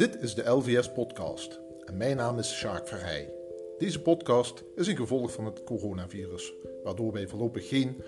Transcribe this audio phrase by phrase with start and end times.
[0.00, 3.32] Dit is de LVS Podcast en mijn naam is Sjaak Verheij.
[3.78, 6.52] Deze podcast is een gevolg van het coronavirus,
[6.84, 8.02] waardoor wij voorlopig geen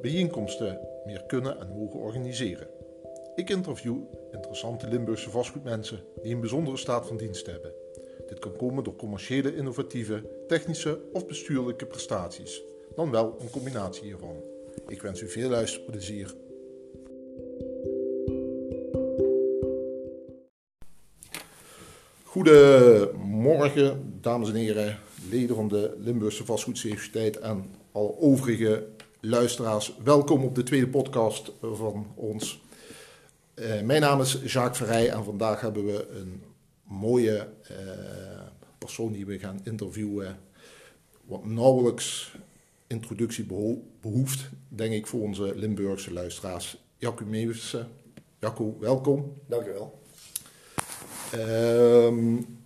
[0.00, 2.68] bijeenkomsten meer kunnen en mogen organiseren.
[3.34, 3.96] Ik interview
[4.32, 7.72] interessante Limburgse vastgoedmensen die een bijzondere staat van dienst hebben.
[8.26, 12.62] Dit kan komen door commerciële, innovatieve, technische of bestuurlijke prestaties,
[12.94, 14.36] dan wel een combinatie hiervan.
[14.88, 16.34] Ik wens u veel luisterplezier.
[22.38, 24.98] Goedemorgen, dames en heren,
[25.30, 28.86] leden van de Limburgse Vastgoedsociëteit en alle overige
[29.20, 29.96] luisteraars.
[30.04, 32.62] Welkom op de tweede podcast van ons.
[33.54, 36.42] Uh, mijn naam is Jacques Verrij en vandaag hebben we een
[36.82, 37.76] mooie uh,
[38.78, 40.38] persoon die we gaan interviewen.
[41.24, 42.34] Wat nauwelijks
[42.86, 43.46] introductie
[44.00, 46.84] behoeft, denk ik, voor onze Limburgse luisteraars.
[46.96, 47.88] Jacco Meeuwissen.
[48.40, 49.32] Jacco, welkom.
[49.46, 49.98] Dank u wel.
[50.02, 50.07] Ehm,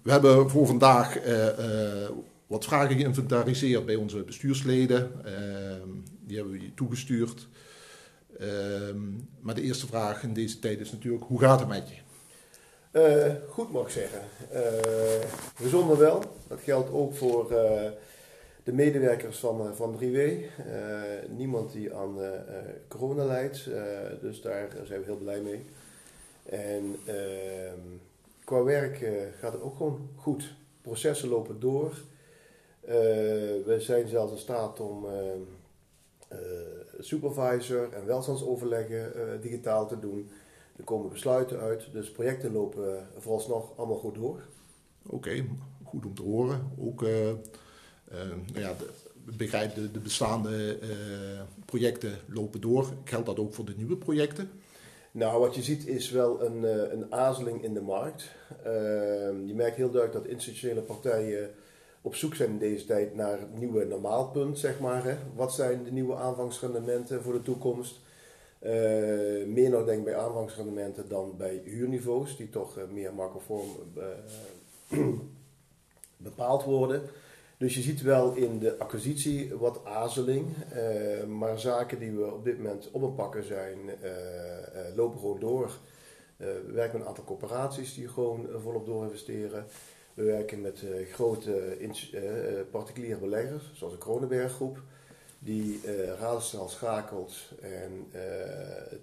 [0.03, 2.11] we hebben voor vandaag uh, uh,
[2.47, 5.25] wat vragen geïnventariseerd bij onze bestuursleden.
[5.25, 5.89] Ehm,
[6.20, 7.48] die hebben we toegestuurd.
[8.39, 9.01] Ehm,
[9.41, 12.01] maar de eerste vraag in deze tijd is natuurlijk, hoe gaat het met je?
[12.92, 14.20] Uh, goed mag ik zeggen.
[15.55, 16.23] gezonder wel.
[16.48, 17.48] Dat geldt ook voor
[18.64, 20.19] de medewerkers van, van 3W.
[21.36, 22.17] niemand die aan
[22.89, 23.64] corona lijdt.
[24.20, 25.64] dus daar zijn we heel blij mee.
[26.45, 26.97] En
[28.53, 30.55] qua werk uh, gaat het ook gewoon goed.
[30.81, 31.91] Processen lopen door.
[32.84, 32.91] Uh,
[33.64, 36.39] we zijn zelfs in staat om uh,
[36.98, 40.30] supervisor en welstandsoverleggen digitaal te doen.
[40.77, 44.42] Er komen besluiten uit, dus projecten lopen vooralsnog allemaal goed door.
[45.06, 45.45] Oké,
[45.84, 46.73] goed om te horen.
[46.78, 48.91] Ook, nou ja, de,
[49.36, 50.78] begrijp de bestaande
[51.64, 52.86] projecten lopen door.
[53.05, 54.50] Geldt dat ook voor de nieuwe projecten?
[55.12, 58.30] Nou, wat je ziet is wel een, uh, een azeling in de markt.
[58.66, 58.72] Uh,
[59.46, 61.50] je merkt heel duidelijk dat institutionele partijen
[62.00, 65.05] op zoek zijn in deze tijd naar het nieuwe normaalpunt, zeg maar.
[65.05, 65.17] Hè.
[65.34, 68.01] Wat zijn de nieuwe aanvangsrendementen voor de toekomst?
[68.62, 68.70] Uh,
[69.46, 73.68] meer nou denk ik bij aanvangsrendementen dan bij huurniveaus, die toch meer macroform
[76.17, 77.02] bepaald worden.
[77.62, 82.45] Dus je ziet wel in de acquisitie wat azeling, uh, maar zaken die we op
[82.45, 85.78] dit moment op een pakken zijn, uh, uh, lopen gewoon door.
[86.36, 89.64] we werken met een aantal corporaties die gewoon volop door investeren.
[90.14, 91.77] We werken met grote
[92.70, 94.83] particuliere beleggers, zoals de Kronenberg Groep,
[95.39, 95.80] die
[96.18, 98.11] razendsnel schakelt en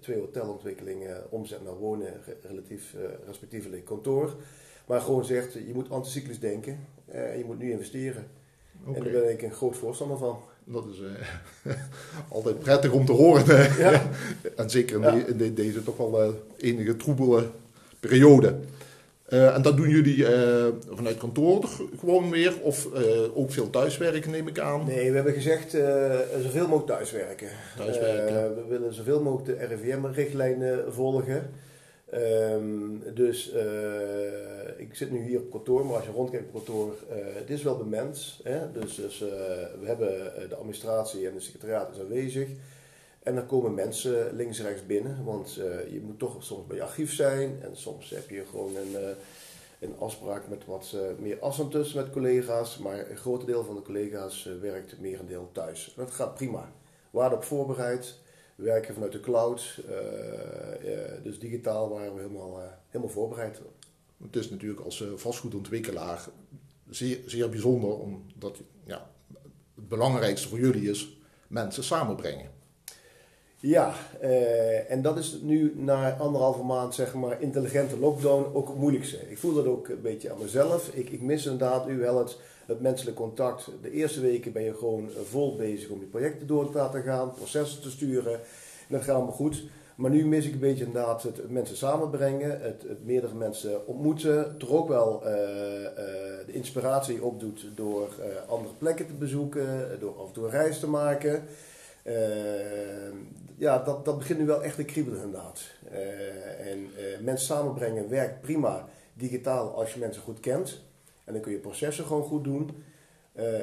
[0.00, 2.94] twee hotelontwikkelingen omzet naar wonen, relatief
[3.26, 4.34] respectievelijk kantoor.
[4.86, 8.38] Maar gewoon zegt, je moet anticyclisch denken en je moet nu investeren.
[8.84, 8.94] Okay.
[8.94, 10.38] En daar ben ik een groot voorstander van.
[10.64, 11.74] Dat is uh,
[12.36, 13.76] altijd prettig om te horen.
[13.78, 14.02] Ja.
[14.56, 15.24] en zeker in, ja.
[15.24, 17.46] de, in deze toch wel uh, enige troebele
[18.00, 18.54] periode.
[19.28, 20.26] Uh, en dat doen jullie
[20.88, 21.68] vanuit kantoor
[21.98, 22.60] gewoon weer?
[22.60, 22.88] Of
[23.34, 24.84] ook veel thuiswerken neem ik aan?
[24.86, 25.70] Nee, we hebben gezegd
[26.42, 27.48] zoveel mogelijk thuiswerken.
[27.76, 28.54] thuiswerken.
[28.54, 31.50] we willen zoveel mogelijk de RIVM-richtlijnen volgen.
[32.14, 33.60] Um, dus uh,
[34.76, 37.62] ik zit nu hier op kantoor, maar als je rondkijkt op kantoor, uh, het is
[37.62, 38.40] wel bemand.
[38.42, 38.72] Hè?
[38.72, 39.28] Dus, dus uh,
[39.80, 40.08] we hebben
[40.48, 42.48] de administratie en de secretariaat is aanwezig.
[43.22, 45.54] En dan komen mensen links en rechts binnen, want
[45.90, 47.58] je moet toch soms bij je archief zijn.
[47.62, 49.14] En soms heb je gewoon een,
[49.78, 51.38] een afspraak met wat meer
[51.70, 52.78] tussen met collega's.
[52.78, 55.92] Maar een groot deel van de collega's werkt meer een deel thuis.
[55.96, 56.72] dat gaat prima.
[57.10, 58.19] Waarde op voorbereid.
[58.60, 59.94] We werken vanuit de cloud, uh,
[61.22, 63.60] dus digitaal waren we helemaal, uh, helemaal voorbereid.
[64.22, 66.28] Het is natuurlijk als vastgoedontwikkelaar
[66.90, 69.10] zeer, zeer bijzonder, omdat ja,
[69.74, 72.50] het belangrijkste voor jullie is mensen samenbrengen.
[73.56, 78.76] Ja, uh, en dat is nu na anderhalve maand zeg maar intelligente lockdown ook het
[78.76, 79.30] moeilijkste.
[79.30, 80.88] Ik voel dat ook een beetje aan mezelf.
[80.88, 82.38] Ik, ik mis inderdaad nu wel het,
[82.70, 83.70] het menselijk contact.
[83.82, 87.32] De eerste weken ben je gewoon vol bezig om je projecten door te laten gaan,
[87.34, 88.34] processen te sturen.
[88.34, 88.40] En
[88.88, 89.62] dat gaat allemaal goed.
[89.94, 94.58] Maar nu mis ik een beetje inderdaad het, mensen samenbrengen, het, het, meerdere mensen ontmoeten.
[94.58, 95.36] Toch ook wel uh, uh,
[96.46, 98.08] de inspiratie opdoet door
[98.48, 101.42] andere plekken te bezoeken, door af en toe reis te maken.
[103.56, 105.60] ja, dat, dat begint nu wel echt te kriebelen inderdaad.
[106.60, 106.88] en
[107.24, 110.80] mensen samenbrengen werkt prima digitaal als je mensen goed kent.
[111.30, 112.70] En dan kun je processen gewoon goed doen.
[113.32, 113.58] Uh,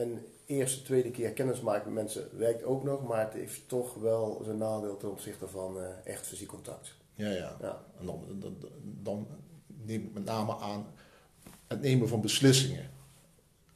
[0.00, 3.94] en eerste, tweede keer kennis maken met mensen werkt ook nog, maar het heeft toch
[3.94, 6.94] wel zijn nadeel ten opzichte van uh, echt fysiek contact.
[7.14, 7.56] Ja, ja.
[7.60, 7.84] ja.
[7.98, 9.26] En dan, dan, dan
[9.66, 10.86] neem ik met name aan
[11.66, 12.90] het nemen van beslissingen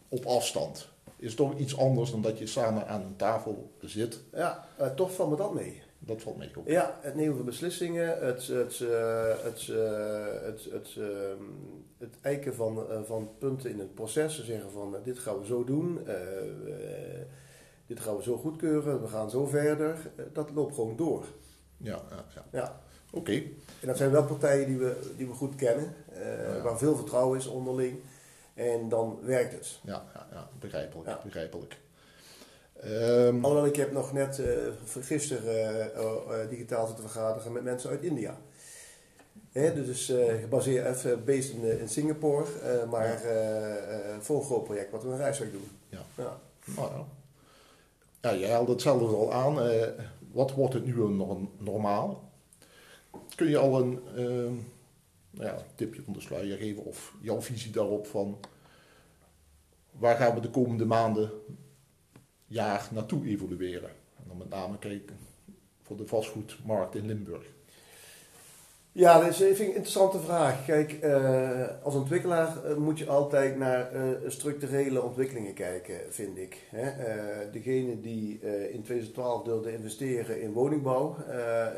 [0.08, 0.88] op afstand.
[1.16, 4.20] Is toch iets anders dan dat je samen aan een tafel zit.
[4.32, 5.82] Ja, uh, toch valt me dat mee.
[5.98, 6.68] Dat valt mee op.
[6.68, 9.66] Ja, het nemen van beslissingen, het, het, het,
[10.46, 11.42] het, het, ehm,
[11.82, 11.85] het
[12.20, 14.44] eiken van, van punten in het proces.
[14.44, 16.00] Zeggen van dit gaan we zo doen,
[17.86, 19.96] dit gaan we zo goedkeuren, we gaan zo verder.
[20.32, 21.24] dat loopt gewoon door.
[21.76, 22.44] Ja, ja, ja.
[22.52, 22.80] ja.
[23.10, 23.32] Oké.
[23.80, 25.94] En dat zijn wel partijen die we, die we goed kennen,
[26.62, 27.98] waar veel vertrouwen is onderling.
[28.54, 29.80] En dan werkt het.
[29.82, 31.22] Ja, ja, ja begrijpelijk.
[31.22, 31.78] begrijpelijk.
[32.84, 34.42] Um, Alhoewel, ik heb nog net
[35.00, 35.90] gisteren
[36.48, 38.38] digitaal zitten vergaderen met mensen uit India.
[39.56, 42.46] Hè, dus gebaseerd, even based in, in Singapore,
[42.90, 43.20] maar
[44.20, 45.68] voor een groot project wat we een reiswerk doen.
[45.88, 45.98] Ja.
[46.14, 46.40] Ja.
[46.76, 47.06] Oh,
[48.20, 48.30] ja.
[48.30, 49.58] ja, jij haalde hetzelfde al aan.
[50.32, 50.94] wat wordt het nu
[51.58, 52.30] normaal?
[53.34, 54.54] Kun je al een ehm,
[55.30, 58.38] nou ja, tipje van de sluier geven of jouw visie daarop van
[59.90, 61.30] waar gaan we de komende maanden,
[62.46, 63.90] jaar naartoe evolueren?
[64.16, 65.16] En dan met name kijken
[65.82, 67.46] voor de vastgoedmarkt in Limburg.
[68.96, 70.64] Ja, dat is een interessante vraag.
[70.64, 76.62] Kijk, uh, als ontwikkelaar uh, moet je altijd naar uh, structurele ontwikkelingen kijken, vind ik.
[76.70, 76.90] Hè?
[77.50, 78.40] degene die
[78.70, 81.16] in 2012 wilden investeren in woningbouw,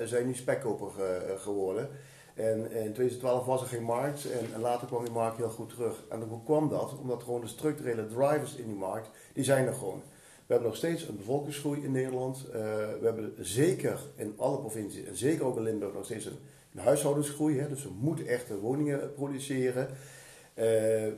[0.04, 0.90] zijn nu spekkoper
[1.38, 1.88] geworden.
[2.34, 6.04] En in 2012 was er geen markt en, later kwam die markt heel goed terug.
[6.10, 6.98] En hoe kwam dat?
[7.00, 10.02] Omdat gewoon de structurele drivers in die markt, die zijn er gewoon.
[10.46, 12.46] We hebben nog steeds een bevolkingsgroei in Nederland.
[12.52, 16.38] We hebben zeker in alle provincies, en zeker ook in Limburg, nog steeds een,
[16.74, 17.58] een huishoudensgroei.
[17.58, 17.68] Hè?
[17.68, 19.88] Dus we moeten echt woningen produceren.
[19.88, 20.64] Uh,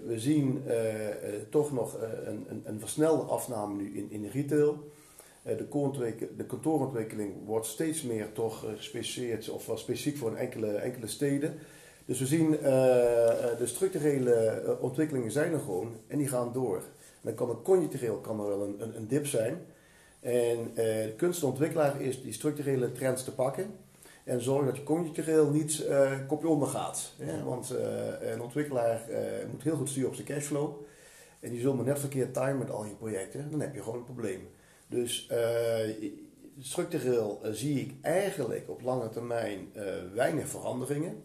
[0.07, 0.75] we zien uh,
[1.51, 4.91] toch nog een, een, een, versnelde afname nu in, in retail.
[5.43, 10.73] Eh, de, de kantoorontwikkeling wordt steeds meer toch eh, gespecialiseerd of wel specifiek voor enkele,
[10.73, 11.59] enkele steden.
[12.05, 16.83] Dus we zien de structurele ontwikkelingen zijn er gewoon en die gaan door.
[17.21, 19.59] dan kan er conjunctureel kan er wel een, een, een dip zijn.
[20.21, 23.71] En de kunstontwikkelaar is die structurele trends te pakken.
[24.25, 27.13] En zorgen dat je conjunctureel niet uh, kopje onder gaat.
[27.19, 27.43] Ja.
[27.43, 27.75] Want
[28.21, 29.03] een ontwikkelaar
[29.51, 30.73] moet heel goed sturen op zijn cashflow.
[31.41, 33.51] En die zult maar net verkeerd timen met al je projecten.
[33.51, 34.49] Dan heb je gewoon een probleem.
[34.87, 35.31] Dus
[36.59, 39.73] structureel zie ik eigenlijk op lange termijn
[40.15, 41.23] weinig veranderingen.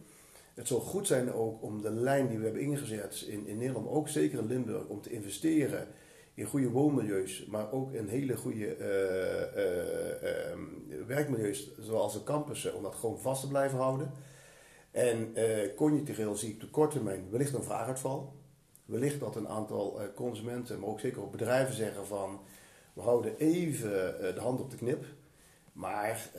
[0.53, 3.87] Het zou goed zijn ook om de lijn die we hebben ingezet in, in Nederland,
[3.87, 5.87] ook zeker in Limburg, om te investeren
[6.35, 8.75] in goede woonmilieus, maar ook in hele goede
[9.55, 10.59] ehm,
[11.07, 14.11] werkmilieus, zoals de campussen, om dat gewoon vast te blijven houden.
[14.91, 15.33] En
[15.75, 18.33] conjunctureel zie ik op korte termijn wellicht een vraaguitval.
[18.85, 22.39] Wellicht dat een aantal consumenten, maar ook zeker ook bedrijven zeggen van
[22.95, 25.05] we houden even eh, de hand op de knip.
[25.73, 26.31] Maar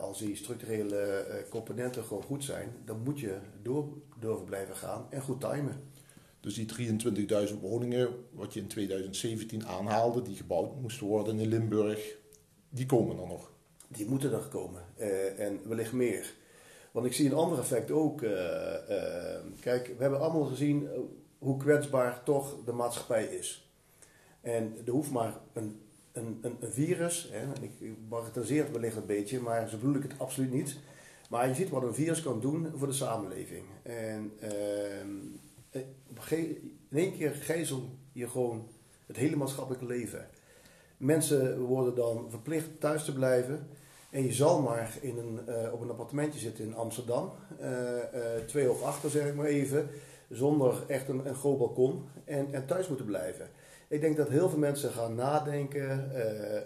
[0.00, 5.20] als die structurele componenten gewoon goed zijn, dan moet je door durven blijven gaan en
[5.20, 5.87] goed timen.
[6.40, 6.96] Dus die
[7.48, 12.16] 23.000 woningen, wat je in 2017 aanhaalde, die gebouwd moesten worden in Limburg,
[12.68, 13.50] die komen er nog?
[13.88, 14.82] Die moeten er komen.
[14.98, 16.34] Uh, en wellicht meer.
[16.92, 18.18] Want ik zie een ander effect ook.
[19.60, 20.88] kijk, we hebben allemaal gezien
[21.38, 23.70] hoe kwetsbaar toch de maatschappij is.
[24.40, 25.80] En er hoeft maar een
[26.18, 30.18] een, een, virus, hè, ik bagatelliseer het wellicht een beetje, maar zo bedoel ik het
[30.18, 30.76] absoluut niet.
[31.30, 33.64] Maar je ziet wat een virus kan doen voor de samenleving.
[33.82, 35.08] En ehm,
[35.70, 35.82] eh,
[36.36, 37.82] in één keer gijzel
[38.12, 38.68] je gewoon
[39.06, 40.28] het hele maatschappelijke leven.
[40.96, 43.68] Mensen worden dan verplicht thuis te blijven.
[44.10, 47.32] En je zal maar in een, uh, op een appartementje zitten in Amsterdam.
[47.60, 47.66] Uh,
[48.46, 49.88] twee hoog achter, zeg ik maar even.
[50.28, 52.08] Zonder echt een, een groot balkon.
[52.24, 53.48] En, en thuis moeten blijven.
[53.88, 56.10] Ik denk dat heel veel mensen gaan nadenken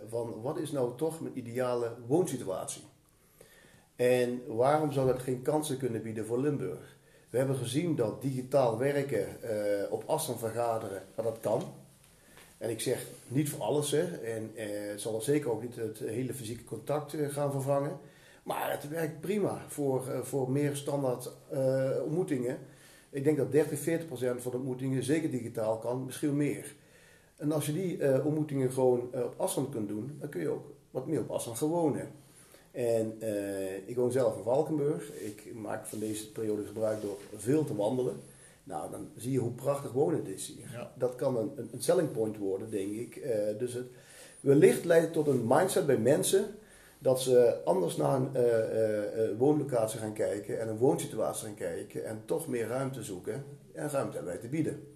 [0.09, 2.83] van wat is nou toch mijn ideale woonsituatie?
[3.97, 6.97] En waarom zou dat geen kansen kunnen bieden voor Limburg?
[7.33, 11.63] We hebben gezien dat digitaal werken, uh, op afstand vergaderen, dat dat kan.
[12.59, 14.03] En ik zeg niet voor alles, hè.
[14.17, 17.99] en uh, het zal zeker ook niet het hele fysieke contact gaan vervangen.
[18.43, 21.31] Maar het werkt prima voor, voor meer standaard
[22.05, 22.59] ontmoetingen.
[23.11, 26.75] Ik denk dat 30, 40 procent van de ontmoetingen zeker digitaal kan, misschien meer.
[27.37, 31.07] En als je die ontmoetingen gewoon op afstand kunt doen, dan kun je ook wat
[31.07, 32.11] meer op afstand gaan wonen.
[32.73, 35.13] En uh, ik woon zelf in Valkenburg.
[35.13, 38.17] Ik maak van deze periode gebruik door veel te wandelen.
[38.65, 40.71] Nou, dan zie je hoe prachtig wonen het is hier.
[40.73, 40.93] Ja.
[40.99, 43.23] Dat kan een, een, selling point worden, denk ik.
[43.59, 43.87] dus het
[44.41, 46.45] wellicht leidt tot een mindset bij mensen
[46.99, 52.49] dat ze anders naar een woonlocatie gaan kijken en een woonsituatie gaan kijken en toch
[52.49, 54.87] meer ruimte zoeken en ruimte wij te bieden.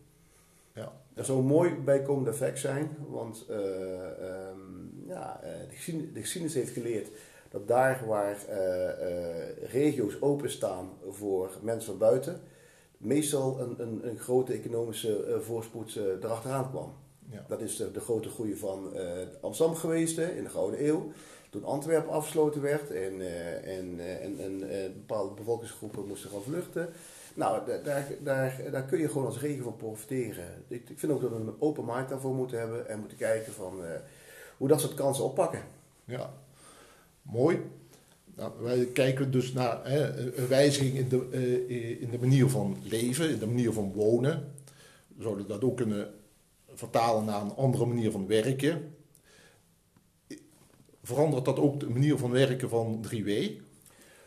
[0.76, 0.92] Ja.
[1.14, 6.54] Dat zou een mooi bijkomend effect zijn, want um, ja, eh, de, geschiedenis, de, geschiedenis,
[6.54, 7.09] heeft geleerd
[7.57, 12.41] dat daar waar uh, regio's openstaan voor mensen van buiten,
[12.97, 16.93] meestal een, een, een grote economische voorspoed erachteraan kwam.
[17.31, 17.45] Ja.
[17.49, 18.93] Dat is de, de, grote groei van
[19.41, 21.13] Amsterdam geweest in de Gouden Eeuw.
[21.51, 23.21] Toen Antwerpen afgesloten werd en,
[23.65, 24.59] en, en, en
[24.93, 26.89] bepaalde bevolkingsgroepen moesten gaan vluchten.
[27.35, 30.65] Nou, daar, daar, daar kun je gewoon als regio van profiteren.
[30.69, 33.53] Ik, ik vind ook dat we een open markt daarvoor moeten hebben en moeten kijken
[33.53, 33.83] van
[34.57, 35.63] hoe dat soort kansen oppakken.
[36.05, 36.31] Ja,
[37.30, 37.59] mooi.
[38.37, 41.28] Nou, wij kijken dus naar hè, een wijziging in de,
[41.68, 44.52] uh, in de manier van leven, in de manier van wonen.
[45.16, 46.14] We zouden dat ook kunnen
[46.75, 48.95] vertalen naar een andere manier van werken.
[51.02, 53.50] Verandert dat ook de manier van werken van 3W?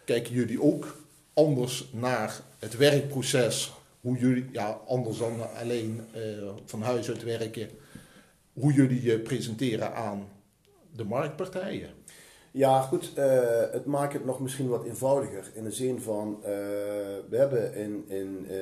[0.05, 0.95] Kijken jullie ook
[1.33, 3.71] anders naar het werkproces?
[4.01, 7.69] Hoe jullie, ja, anders dan alleen uh, van huis uit werken,
[8.53, 10.27] hoe jullie je presenteren aan
[10.95, 11.98] de marktpartijen?
[12.59, 13.11] Ja, goed.
[13.17, 15.51] Uh, het maakt het nog misschien wat eenvoudiger.
[15.53, 16.47] In de zin van, uh,
[17.29, 18.57] we hebben in, in, uh,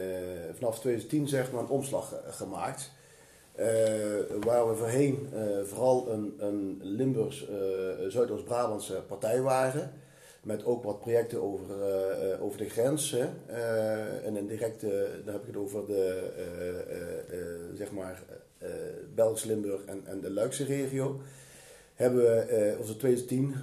[0.54, 2.92] vanaf 2010 zeg maar een omslag gemaakt.
[4.40, 5.30] waar we voorheen
[5.64, 7.48] vooral een, een Limburgs,
[8.08, 9.92] Zuidoost-Brabantse partij waren.
[10.44, 11.66] Met ook wat projecten over,
[12.42, 13.12] over de grens.
[13.12, 13.28] Hè.
[14.24, 16.32] en een directe, dan heb ik het over de,
[17.74, 18.24] zeg maar,
[19.16, 21.20] Belgisch-Limburg en, en de Luikse regio
[21.98, 23.56] hebben we eh, onze 2010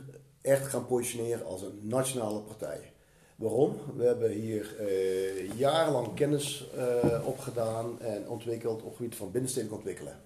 [0.45, 2.93] echt gaan positioneren als een nationale partij.
[3.37, 3.77] Waarom?
[3.97, 9.77] We hebben hier uh, jarenlang kennis uh, opgedaan en ontwikkeld op het gebied van binnenstedelijk
[9.77, 10.21] ontwikkelen.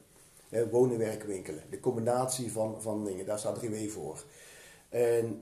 [0.71, 1.63] Wonen, werken, winkelen.
[1.71, 4.25] De combinatie van, van dingen, daar staat 3W voor.
[4.89, 5.41] En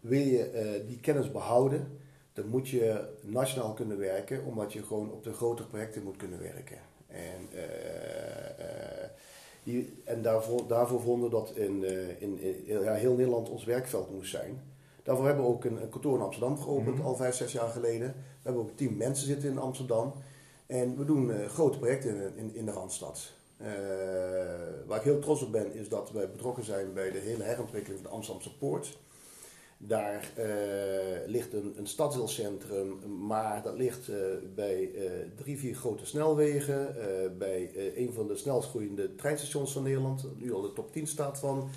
[0.00, 1.98] wil je die kennis behouden,
[2.32, 6.40] dan moet je nationaal kunnen werken, omdat je gewoon op de grotere projecten moet kunnen
[6.40, 6.78] werken.
[7.06, 7.48] En
[9.66, 14.30] die, en daarvoor, daarvoor vonden dat in, uh, in, ja, heel Nederland ons werkveld moest
[14.30, 14.60] zijn.
[15.02, 17.06] Daarvoor hebben we ook een, een kantoor in Amsterdam geopend, mhm.
[17.06, 18.08] al vijf, zes jaar geleden.
[18.08, 20.12] We hebben ook tien mensen zitten in Amsterdam.
[20.66, 23.32] En we doen uh, grote projecten in, in, in de Randstad.
[23.60, 23.68] Uh,
[24.86, 28.00] waar ik heel trots op ben, is dat wij betrokken zijn bij de hele herontwikkeling
[28.00, 28.98] van de Amsterdamse Poort.
[29.78, 30.44] Daar uh,
[31.26, 31.86] ligt een, een
[33.26, 34.16] maar dat ligt uh,
[34.54, 36.94] bij uh, drie, vier grote snelwegen.
[37.38, 40.26] bij een van de snelst groeiende treinstations van Nederland.
[40.36, 41.68] Nu al de top 10 staat van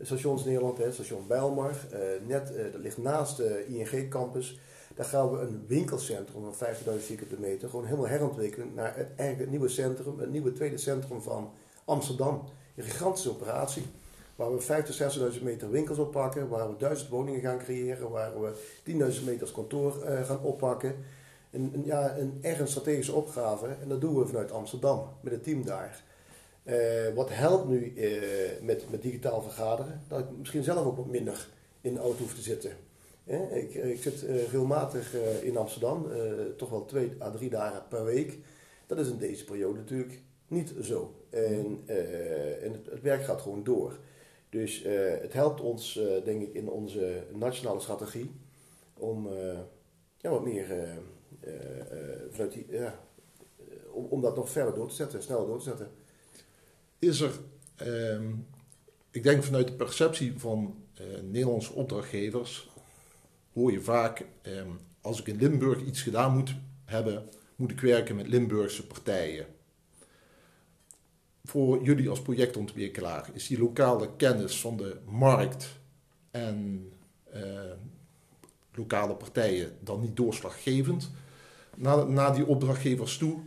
[0.00, 1.86] stations Nederland, hè, station Bijlmer.
[2.26, 4.60] net, dat ligt naast de ING-campus.
[4.94, 9.38] Daar gaan we een winkelcentrum van 50.000 vierkante meter gewoon helemaal herontwikkelen naar het, eigenlijk
[9.40, 11.52] het nieuwe centrum, het nieuwe tweede centrum van
[11.84, 12.44] Amsterdam.
[12.76, 13.82] Een gigantische operatie.
[14.40, 18.52] Waar we 50, 60.000 meter winkels oppakken, waar we 1000 woningen gaan creëren, waar we
[19.18, 20.94] 10.000 meters kantoor uh, gaan oppakken.
[21.50, 25.32] Een, een, ja, een echt een strategische opgave en dat doen we vanuit Amsterdam met
[25.32, 26.02] het team daar.
[26.64, 26.74] Uh,
[27.14, 28.22] wat helpt nu uh,
[28.62, 30.02] met, met digitaal vergaderen?
[30.08, 31.48] Dat ik misschien zelf ook wat minder
[31.80, 32.72] in de auto hoef te zitten.
[33.52, 36.06] Ik, ik, zit regelmatig in Amsterdam,
[36.56, 38.38] toch wel twee à drie dagen per week.
[38.86, 41.14] Dat is in deze periode natuurlijk niet zo.
[41.30, 41.80] En,
[42.62, 43.98] en het, het werk gaat gewoon door.
[44.50, 48.30] Dus uh, het helpt ons, uh, denk ik, in onze nationale strategie
[48.94, 49.58] om uh,
[50.16, 50.98] ja, wat meer
[53.92, 55.90] om, om dat nog verder door te zetten, sneller door te zetten.
[56.98, 57.32] Is er,
[57.86, 58.46] um,
[59.10, 60.84] ik denk vanuit de perceptie van
[61.22, 62.70] Nederlandse opdrachtgevers,
[63.52, 66.54] hoor je vaak, um, als ik in Limburg iets gedaan moet
[66.84, 69.46] hebben, moet ik werken met Limburgse partijen
[71.50, 73.30] voor jullie als projectontwikkelaar?
[73.32, 75.66] Is die lokale kennis van de markt
[76.30, 76.88] en
[77.34, 77.40] uh,
[78.74, 81.10] lokale partijen dan niet doorslaggevend
[81.76, 83.38] naar, naar die opdrachtgevers toe?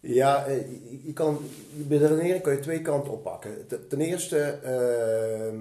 [0.00, 0.56] Ja, eh,
[1.04, 1.38] je kan,
[1.74, 3.66] bij de redenering kan je twee kanten oppakken.
[3.88, 5.58] Ten eerste, uh,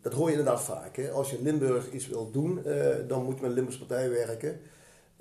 [0.00, 0.96] dat hoor je inderdaad vaak.
[0.96, 1.10] Hè?
[1.10, 4.60] Als je Limburg iets wil doen, uh, dan moet je met een Limburgse partij werken.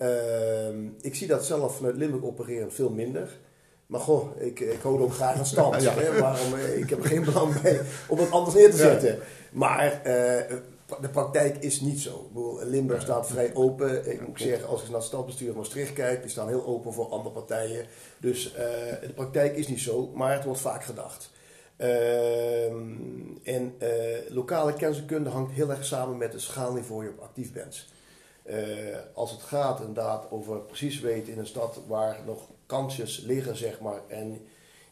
[0.01, 3.37] Uh, ik zie dat zelf vanuit Limburg opereren veel minder.
[3.89, 5.81] Maar goh, ik, ik hou hem graag aan stand.
[5.81, 5.93] ja.
[5.93, 6.19] hè?
[6.19, 9.19] Waarom, eh, ik heb er geen belang bij om het anders neer te zetten.
[9.51, 10.57] Maar uh,
[11.01, 12.29] de praktijk is niet zo.
[12.63, 14.11] Limburg staat vrij open.
[14.11, 17.09] Ik moet zeggen, als ik naar het stadsbestuur Maastricht kijk, die staan heel open voor
[17.09, 17.85] andere partijen.
[18.17, 18.59] Dus uh,
[19.01, 21.31] de praktijk is niet zo, maar het wordt vaak gedacht.
[21.77, 22.95] Ehm,
[23.43, 23.73] en
[24.29, 27.85] lokale kenniskunde hangt heel erg samen met het schaalniveau je op actief bent.
[29.13, 32.39] als het gaat inderdaad over precies weten in een stad waar nog
[32.69, 34.41] kansjes liggen, zeg maar, en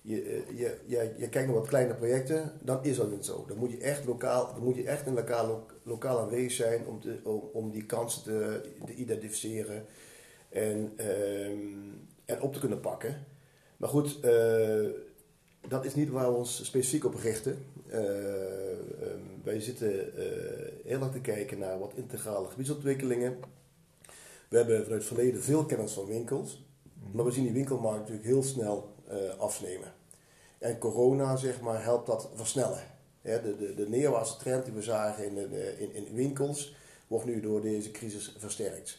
[0.01, 3.45] je, eh, je, je, je kijkt naar wat kleine projecten, dan is dat niet zo.
[3.47, 7.01] Dan moet je echt lokaal, dan moet je echt in lokaal, lokaal aanwezig zijn om,
[7.01, 9.85] te, om, om die kansen te, te identificeren
[10.49, 10.93] en,
[11.49, 13.25] um, en op te kunnen pakken.
[13.77, 14.89] Maar goed, uh,
[15.67, 17.65] dat is niet waar we ons specifiek op richten.
[17.87, 17.99] Uh,
[19.01, 20.11] um, wij zitten
[20.83, 23.37] heel erg te kijken naar wat integrale gebiedsontwikkelingen.
[24.49, 26.66] We hebben vanuit het verleden veel kennis van winkels.
[27.11, 28.95] Maar we zien die winkelmarkt natuurlijk heel snel
[29.37, 29.93] afnemen.
[30.57, 32.83] En corona zeg maar, helpt dat versnellen.
[33.21, 36.75] de, de, de neerwaartse trend die we zagen in, in, in winkels
[37.07, 38.97] wordt nu door deze crisis versterkt.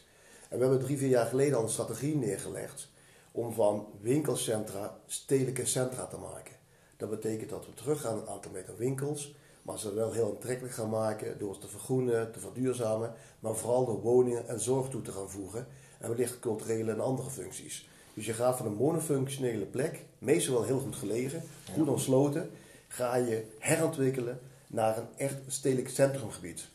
[0.49, 2.89] En we hebben drie, vier jaar geleden al een strategie neergelegd
[3.31, 6.55] om van winkelcentra stedelijke centra te maken.
[6.97, 10.73] Dat betekent dat we terug gaan een aantal meter winkels, maar ze wel heel aantrekkelijk
[10.73, 15.01] gaan maken door ze te vergroenen, te verduurzamen, maar vooral door woningen en zorg toe
[15.01, 15.67] te gaan voegen
[15.99, 17.89] en wellicht culturele en andere functies.
[18.13, 22.49] Dus je gaat van een monofunctionele plek, meestal wel heel goed gelegen, goed ontsloten,
[22.87, 26.67] ga je herontwikkelen naar een echt stedelijk centrumgebied.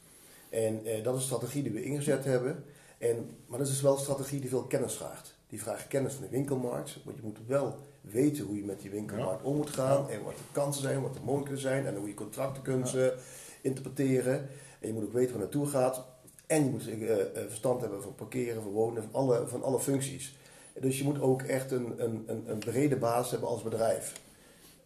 [0.49, 2.65] En eh, dat is een strategie die we ingezet hebben.
[2.99, 5.35] En, maar dat is wel een strategie die veel kennis vraagt.
[5.49, 6.99] Die vraagt kennis van de winkelmarkt.
[7.05, 10.11] Want je moet wel weten hoe je met die winkelmarkt om moet gaan.
[10.11, 11.87] En wat de kansen zijn, wat de mogelijkheden zijn.
[11.87, 12.99] En hoe je contracten kunt ja.
[12.99, 13.19] Eh,
[13.61, 14.49] interpreteren.
[14.81, 16.05] En je moet ook weten waar naartoe gaat.
[16.47, 17.15] En je moet uh,
[17.49, 20.37] verstand hebben van parkeren, van wonen, van alle, van alle functies.
[20.81, 24.21] Dus je moet ook echt een, een, een, brede basis hebben als bedrijf.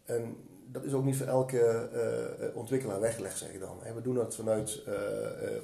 [0.05, 0.35] En
[0.71, 3.83] dat is ook niet voor elke uh, ontwikkelaar weggelegd, zeg ik dan.
[3.83, 4.93] En we doen dat vanuit uh,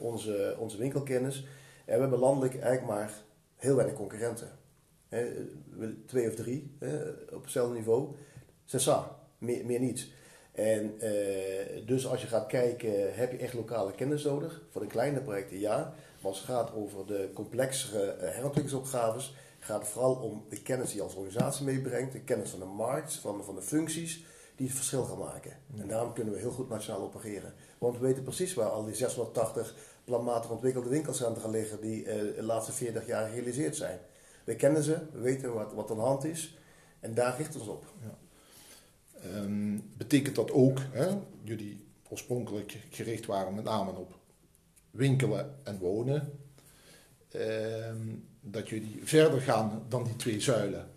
[0.01, 1.47] onze, onze winkelkennis.
[1.85, 3.11] En we hebben landelijk eigenlijk maar
[3.55, 4.49] heel weinig concurrenten.
[5.07, 5.49] He,
[6.05, 6.77] twee of drie
[7.33, 8.15] op hetzelfde niveau.
[8.65, 10.07] Sessa, meer, meer niet.
[10.51, 10.93] En
[11.85, 14.61] dus als je gaat kijken, heb je echt lokale kennis nodig?
[14.69, 15.93] Voor de kleine projecten ja.
[16.19, 20.97] Maar als het gaat over de complexere herontwikkelingsopgaves, gaat het vooral om de kennis die
[20.97, 24.75] je als organisatie meebrengt, de kennis van de markt, van, van de functies die het
[24.75, 25.51] verschil gaan maken.
[25.77, 27.53] En daarom kunnen we heel goed nationaal opereren.
[27.77, 32.43] Want we weten precies waar al die 680 planmatig ontwikkelde winkelcentra liggen die eh, de
[32.43, 33.99] laatste 40 jaar gerealiseerd zijn.
[34.43, 36.57] We kennen ze, we weten wat, wat aan de hand is
[36.99, 37.85] en daar richten we ons op.
[38.01, 38.17] Ja.
[39.35, 44.17] Um, betekent dat ook, hè, jullie oorspronkelijk gericht waren met name op
[44.91, 46.44] winkelen en wonen,
[48.41, 50.87] dat jullie verder gaan dan die twee zuilen?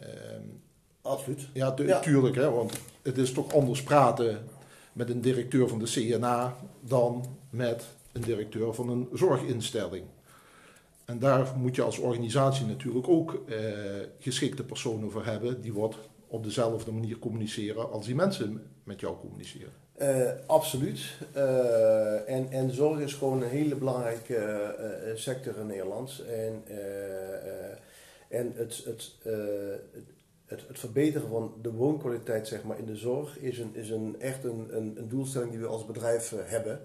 [0.00, 0.60] Um,
[1.02, 1.48] Absoluut.
[1.52, 2.00] Ja, ja.
[2.00, 4.44] tuurlijk, hè, want het is toch anders praten
[4.92, 10.04] met een directeur van de CNA dan met een directeur van een zorginstelling.
[11.04, 13.58] En daar moet je als organisatie natuurlijk ook eh,
[14.18, 19.16] geschikte personen voor hebben die wat op dezelfde manier communiceren als die mensen met jou
[19.16, 19.72] communiceren.
[20.02, 21.00] Uh, absoluut.
[21.36, 24.36] Uh, en, en zorg is gewoon een hele belangrijke
[25.06, 26.22] uh, sector in Nederland.
[26.28, 26.62] En,
[28.28, 29.12] en het, het,
[30.46, 34.16] het, het, verbeteren van de woonkwaliteit zeg maar, in de zorg is, een, is een,
[34.20, 36.80] echt een, een, een doelstelling die we als bedrijf hebben.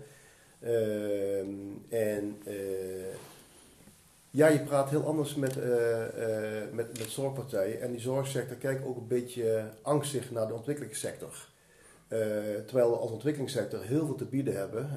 [0.60, 1.40] Uh,
[1.90, 2.38] en
[4.30, 5.56] ja, je praat heel anders met,
[6.72, 7.82] met, met zorgpartijen.
[7.82, 11.52] En die zorgsector kijkt ook een beetje angstig naar de ontwikkelingssector.
[12.66, 14.90] Terwijl we als ontwikkelingssector heel veel te bieden hebben,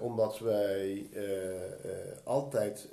[0.00, 1.06] omdat wij
[2.24, 2.88] altijd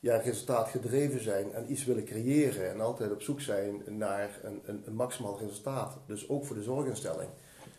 [0.00, 4.60] ja, resultaat gedreven zijn en iets willen creëren en altijd op zoek zijn naar een,
[4.64, 5.98] een, een maximaal resultaat.
[6.06, 7.28] Dus ook voor de zorginstelling.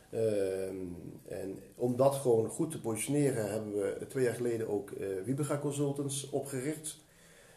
[0.10, 0.75] Ehm,
[1.27, 4.89] en om dat gewoon goed te positioneren hebben we twee jaar geleden ook
[5.25, 7.02] Wibega Consultants opgericht.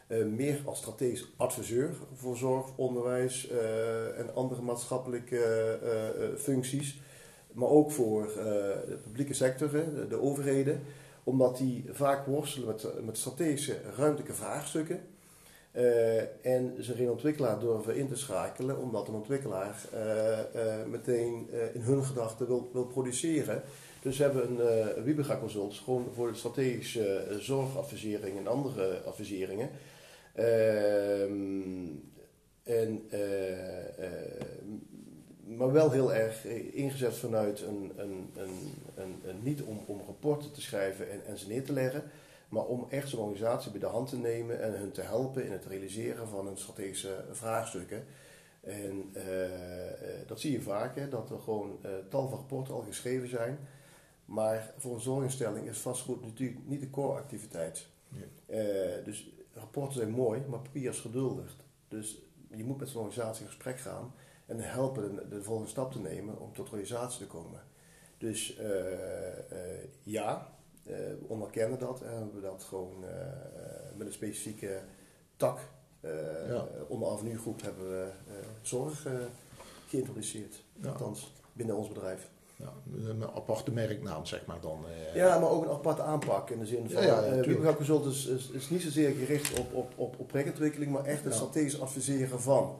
[0.08, 5.78] Uh, meer als strategisch adviseur voor zorg, onderwijs uh, en andere maatschappelijke
[6.38, 7.00] functies.
[7.52, 8.26] Maar ook voor
[8.88, 10.80] de publieke sector, de, de overheden
[11.26, 15.00] omdat die vaak worstelen met, met strategische ruimtelijke vraagstukken.
[15.72, 20.00] Uh, en ze geen ontwikkelaar durven in te schakelen, omdat een ontwikkelaar uh,
[20.62, 23.62] uh, meteen in hun gedachten wil, wil produceren.
[24.02, 29.70] Dus we hebben een Wibega Consults gewoon voor strategische zorgadvisering en andere adviseringen.
[30.36, 31.86] Ehm,
[32.62, 33.08] en
[35.56, 38.30] maar wel heel erg ingezet vanuit een, een,
[38.94, 42.02] een, een niet om, om rapporten te schrijven en, en ze neer te leggen,
[42.48, 45.52] maar om echt zo'n organisatie bij de hand te nemen en hun te helpen in
[45.52, 48.04] het realiseren van hun strategische vraagstukken.
[48.60, 49.22] En uh,
[50.26, 53.58] dat zie je vaak, hè, dat er gewoon uh, tal van rapporten al geschreven zijn.
[54.24, 57.86] Maar voor een zorginstelling is vastgoed natuurlijk niet de core activiteit.
[58.46, 58.58] Uh,
[59.04, 61.56] dus rapporten zijn mooi, maar papier is geduldig.
[61.88, 64.14] Dus je moet met zo'n organisatie in gesprek gaan
[64.46, 67.60] en helpen de, de, volgende stap te nemen om tot realisatie te komen.
[68.18, 73.04] Dus uh, uh, ja, uh, we onderkennen dat en hebben we dat gewoon
[73.96, 74.80] met een specifieke
[75.36, 75.60] tak
[76.46, 76.68] ja.
[76.88, 78.10] onder Avenue Groep hebben we
[78.62, 79.06] zorg
[79.88, 80.64] geïntroduceerd.
[80.72, 80.88] Ja.
[80.88, 82.30] Althans, binnen ons bedrijf.
[82.56, 82.72] Ja,
[83.06, 84.84] een aparte merknaam, zeg maar dan.
[85.14, 87.02] Ja, maar ook een aparte aanpak in de zin van.
[87.02, 90.92] Ja, ja, uh, Consult is, is, is, niet zozeer gericht op, op, op, op projectontwikkeling,
[90.92, 92.78] maar echt een strategisch adviseren van.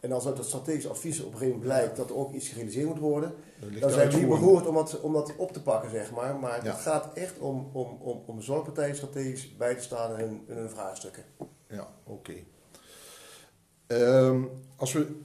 [0.00, 2.48] En als uit het strategisch advies op een gegeven moment blijkt dat er ook iets
[2.48, 3.34] gerealiseerd moet worden,
[3.80, 6.36] dan zijn we niet beroerd om dat, om dat op te pakken, zeg maar.
[6.36, 10.42] Maar het gaat echt om, om, om, om zorgpartijen strategisch bij te staan in hun,
[10.46, 11.24] in hun vraagstukken.
[11.68, 12.30] Ja, oké.
[12.30, 12.44] Okay.
[13.86, 14.44] Um, ehm,
[14.76, 15.20] als we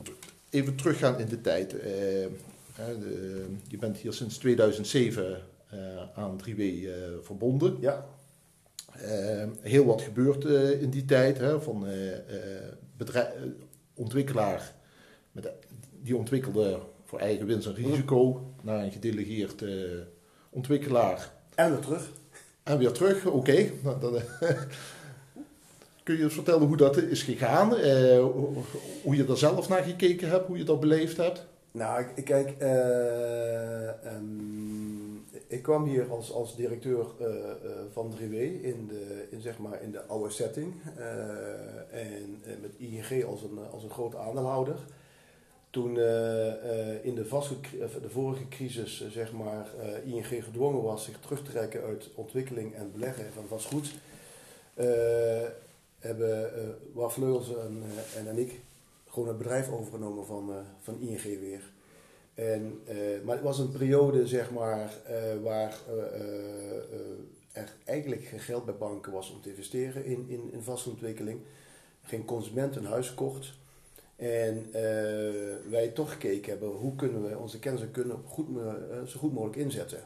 [0.49, 1.75] even teruggaan in de tijd.
[3.67, 5.41] Je bent hier sinds 2007
[6.15, 6.61] aan 3W
[7.21, 7.77] verbonden.
[7.79, 8.05] Ja.
[9.61, 10.45] heel wat gebeurt
[10.81, 11.37] in die tijd.
[11.37, 11.85] Hè, van
[12.97, 13.29] bedrijf,
[13.93, 14.73] ontwikkelaar,
[15.31, 15.51] met,
[16.01, 19.63] die ontwikkelde voor eigen winst en risico naar een gedelegeerd
[20.49, 21.31] ontwikkelaar.
[21.55, 22.11] En weer terug.
[22.63, 23.71] En weer terug, oké.
[23.83, 24.21] Nou,
[26.03, 27.73] kun je eens vertellen hoe dat is gegaan?
[27.73, 28.25] Uh,
[29.03, 31.45] hoe je er zelf naar gekeken hebt, hoe je dat beleefd hebt?
[31.73, 33.89] Nou, ik, kijk, uh,
[35.47, 37.27] ik kwam hier als, als directeur uh,
[37.91, 40.73] van 3W in de, in, zeg maar, in de oude setting.
[41.91, 44.75] en met ING als een, als een groot aandeelhouder.
[45.69, 45.89] Toen
[47.01, 47.67] in de, vastgoed,
[48.01, 49.67] de vorige crisis zeg maar,
[50.05, 53.93] ING gedwongen was zich terug te trekken uit ontwikkeling en beleggen van vastgoed,
[55.99, 57.63] hebben uh,
[58.17, 58.61] en, en ik
[59.13, 61.71] gewoon het bedrijf overgenomen van, van ING weer.
[62.33, 62.81] En,
[63.23, 64.93] maar het was een periode zeg maar,
[65.41, 65.79] waar
[67.51, 71.39] er eigenlijk geen geld bij banken was om te investeren in, in, in vastgoedontwikkeling.
[72.01, 73.53] Geen consument een huis kocht.
[74.15, 74.71] En
[75.69, 78.47] wij toch gekeken hebben hoe kunnen we onze kennis en kunnen goed,
[79.05, 79.99] zo goed mogelijk inzetten.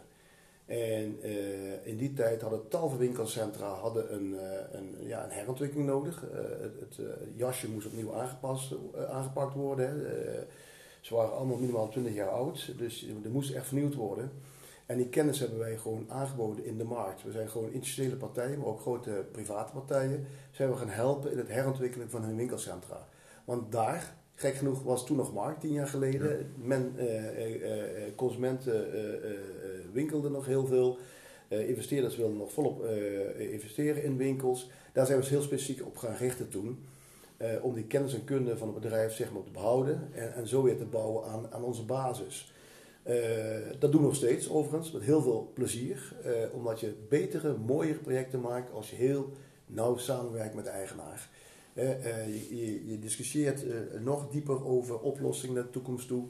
[0.68, 5.32] En uh, in die tijd hadden tal van winkelcentra hadden een, uh, een, ja, een
[5.32, 6.24] herontwikkeling nodig.
[6.24, 6.40] Uh,
[6.80, 7.00] het,
[7.36, 8.76] jasje moest opnieuw aangepast,
[9.10, 10.08] aangepakt worden.
[11.02, 14.32] ze waren allemaal minimaal 20 jaar oud, dus er moest echt vernieuwd worden.
[14.86, 17.24] En die kennis hebben wij gewoon aangeboden in de markt.
[17.24, 20.28] We zijn gewoon institutionele partijen, maar ook grote private partijen.
[20.52, 23.08] Zijn we gaan helpen in het herontwikkelen van hun winkelcentra.
[23.46, 26.52] Want daar Gek genoeg was toen nog markt, tien jaar geleden.
[26.56, 27.06] Men, uh,
[28.16, 28.86] consumenten
[29.94, 30.98] winkelden nog heel veel.
[31.48, 32.86] investeerders wilden nog volop
[33.38, 34.70] investeren in winkels.
[34.94, 36.84] Daar zijn we ons heel specifiek op gaan richten toen.
[37.62, 40.64] om die kennis en kunde van het bedrijf zeg maar, te behouden en, en zo
[40.64, 42.54] weer te bouwen aan, aan onze basis.
[43.80, 46.16] dat doen we nog steeds overigens, met heel veel plezier.
[46.54, 49.34] omdat je betere, mooiere projecten maakt als je heel
[49.66, 51.30] nauw samenwerkt met de eigenaar.
[51.78, 56.26] Eh, je, je, discussieert eh, nog dieper over oplossingen naar de toekomst toe.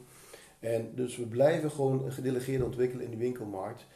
[0.58, 3.86] En dus we blijven gewoon gedelegeerd ontwikkelen in de winkelmarkt.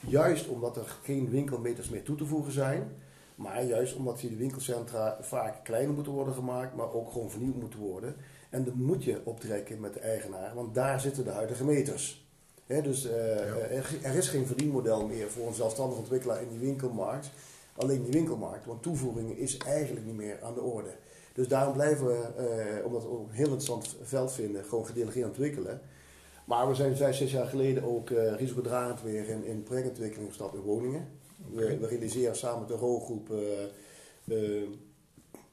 [0.00, 2.92] Juist omdat er geen winkelmeters meer toe te voegen zijn.
[3.34, 7.78] Maar juist omdat die winkelcentra vaak kleiner moeten worden gemaakt, maar ook gewoon vernieuwd moeten
[7.78, 8.16] worden.
[8.50, 12.26] En dat moet je optrekken met de eigenaar, want daar zitten de huidige meters.
[12.66, 17.30] dus uh, er, is geen verdienmodel meer voor een zelfstandig ontwikkelaar in die winkelmarkt
[17.78, 18.66] alleen die winkelmarkt.
[18.66, 20.90] Want toevoeging is eigenlijk niet meer aan de orde.
[21.32, 25.80] Dus daarom blijven we, eh, omdat we een heel interessant veld vinden, gewoon gedelegeerd ontwikkelen.
[26.44, 30.54] Maar we zijn vijf, zes jaar geleden ook uh, risicodragend weer in, in projectontwikkeling gestapt
[30.54, 31.08] in woningen.
[31.52, 33.30] We, we, realiseren samen met de rooggroep
[34.24, 34.62] uh,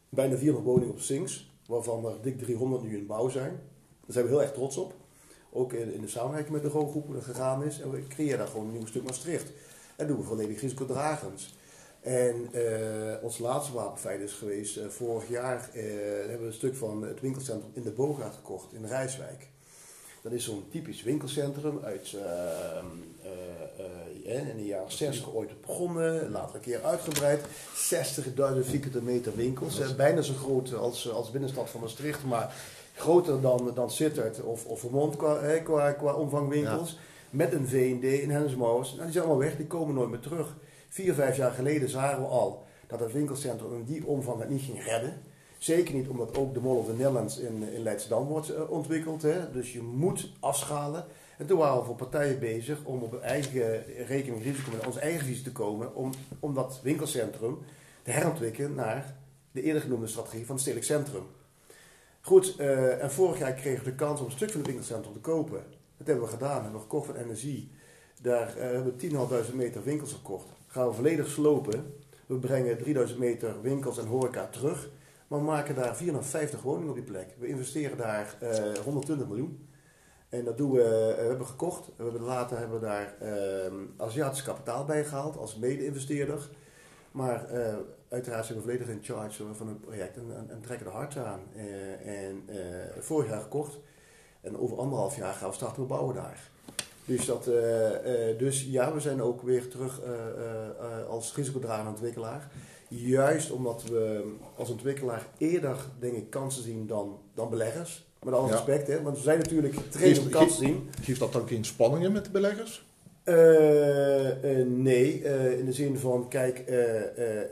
[0.09, 3.51] bijna 400 woningen op Sings, waarvan er dik 300 nu in bouw zijn.
[3.51, 4.93] Daar zijn we heel erg trots op.
[5.51, 7.81] Ook in, in de samenwerking met de rooggroep gegaan is.
[7.81, 9.51] En we creëren daar gewoon een nieuw stuk Maastricht.
[9.95, 11.53] En doen we volledig risicodragend.
[12.05, 15.83] En uh, ons laatste wapenfeit is geweest, uh, vorig jaar uh,
[16.19, 19.47] hebben we een stuk van het winkelcentrum in de Bogaard gekocht, in Rijswijk.
[20.21, 22.15] Dat is zo'n typisch winkelcentrum uit
[24.23, 27.41] in de jaren 60 ooit begonnen, later een keer uitgebreid.
[27.41, 27.45] 60.000
[28.61, 32.55] vierkante meter winkels, bijna zo groot als, als binnenstad van Maastricht, maar
[32.95, 36.99] groter dan, dan Sittard of, of Vermont qua, qua, qua omvang winkels.
[37.29, 38.91] Met een V&D in Hensmoos.
[38.91, 40.55] Nou, die zijn allemaal weg, die komen nooit meer terug.
[40.95, 44.61] Vier, vijf jaar geleden zagen we al dat het winkelcentrum in die omvang het niet
[44.61, 45.21] ging redden.
[45.57, 49.21] Zeker niet omdat ook de Mall of the Netherlands in, in Leidschendam wordt uh, ontwikkeld.
[49.21, 49.51] Hè.
[49.51, 51.05] Dus je moet afschalen.
[51.37, 55.25] En toen waren we voor partijen bezig om op eigen rekening risico met onze eigen
[55.25, 55.95] visie te komen.
[55.95, 57.57] Om, om dat winkelcentrum
[58.03, 59.15] te herontwikkelen naar
[59.51, 61.23] de eerder genoemde strategie van het stedelijk centrum.
[62.21, 65.13] Goed, uh, en vorig jaar kregen we de kans om een stuk van het winkelcentrum
[65.13, 65.63] te kopen.
[65.97, 66.61] Dat hebben we gedaan.
[66.61, 67.71] Hebben we gekocht van energie.
[68.25, 71.93] Daar uh, hebben we 10.500 meter winkels gekocht gaan we volledig slopen.
[72.25, 74.89] We brengen 3000 meter winkels en horeca terug.
[75.27, 77.35] Maar we maken daar 450 woningen op die plek.
[77.39, 79.69] We investeren daar uh, eh, 120 miljoen.
[80.29, 81.89] En dat doen we, uh, we hebben gekocht.
[81.95, 86.49] We hebben later hebben we daar uh, Aziatisch kapitaal bij gehaald als mede-investeerder.
[87.11, 87.47] Maar
[88.09, 91.17] uiteraard zijn we volledig in charge van het project en, en, en trekken er hard
[91.17, 91.39] aan.
[92.05, 92.43] en
[92.99, 93.79] vorig jaar gekocht.
[94.41, 96.53] En over anderhalf jaar gaan we starten met bouwen daar.
[97.05, 102.51] Dus, dat, eh, eh, dus ja, we zijn ook weer terug uh, als risicodragende ontwikkelaar.
[102.89, 108.05] Juist omdat we als ontwikkelaar eerder, denk ik, kansen zien dan, dan beleggers.
[108.23, 109.01] Met alle respect, hè?
[109.01, 110.89] want we zijn natuurlijk trainers om kansen zien.
[111.01, 112.85] Geeft dat dan geen spanningen met de beleggers?
[114.65, 115.21] nee,
[115.57, 116.63] in de zin van, kijk,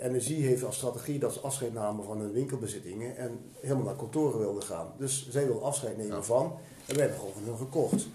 [0.01, 4.39] Energie heeft als strategie dat ze afscheid namen van hun winkelbezittingen en helemaal naar kantoren
[4.39, 4.93] wilden gaan.
[4.97, 8.07] Dus zij wil afscheid nemen van en wij hebben gewoon van hun gekocht.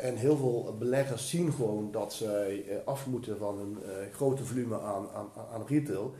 [0.00, 3.78] En heel veel beleggers zien gewoon dat zij af moeten van een
[4.12, 6.14] grote volume aan, aan, aan retail.